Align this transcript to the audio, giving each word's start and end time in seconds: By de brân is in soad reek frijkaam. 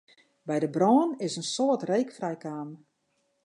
By 0.47 0.57
de 0.63 0.69
brân 0.75 1.09
is 1.25 1.35
in 1.39 1.45
soad 1.53 1.81
reek 1.89 2.09
frijkaam. 2.17 2.69